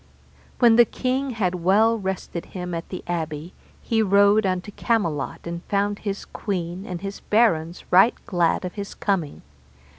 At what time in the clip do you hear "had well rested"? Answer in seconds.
1.29-2.47